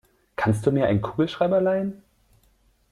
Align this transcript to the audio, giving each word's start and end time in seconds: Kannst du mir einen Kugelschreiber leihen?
Kannst 0.35 0.65
du 0.65 0.71
mir 0.71 0.87
einen 0.87 1.03
Kugelschreiber 1.03 1.61
leihen? 1.61 2.01